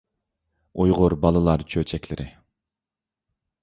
ئۇيغۇر 0.85 1.15
بالىلار 1.27 1.67
چۆچەكلىرى 1.75 2.29